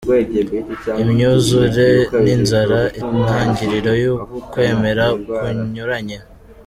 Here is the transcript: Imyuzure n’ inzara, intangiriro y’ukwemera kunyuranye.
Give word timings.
Imyuzure 1.03 1.87
n’ 2.23 2.25
inzara, 2.35 2.79
intangiriro 3.01 3.91
y’ukwemera 4.01 5.05
kunyuranye. 5.35 6.17